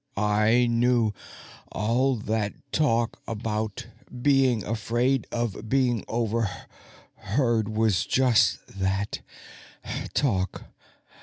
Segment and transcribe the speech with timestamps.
[0.17, 1.13] "I knew
[1.71, 3.85] all that talk about
[4.23, 9.21] being afraid of being overheard was just that
[10.15, 10.63] talk.